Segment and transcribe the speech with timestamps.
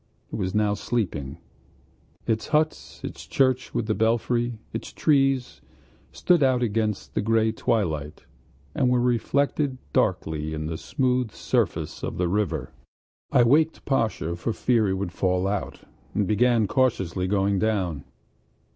[0.33, 1.37] It was now sleeping....
[2.25, 5.61] Its huts, its church with the belfry, its trees,
[6.11, 8.23] stood out against the gray twilight
[8.73, 12.71] and were reflected darkly in the smooth surface of the river.
[13.31, 15.81] I waked Pashka for fear he should fall out
[16.15, 18.03] and began cautiously going down.